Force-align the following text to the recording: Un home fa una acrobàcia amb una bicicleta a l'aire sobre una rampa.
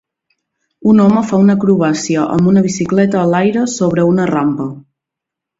Un 0.93 1.01
home 1.03 1.21
fa 1.31 1.41
una 1.41 1.57
acrobàcia 1.59 2.25
amb 2.37 2.49
una 2.53 2.65
bicicleta 2.71 3.21
a 3.21 3.29
l'aire 3.35 3.69
sobre 3.77 4.11
una 4.15 4.29
rampa. 4.37 4.71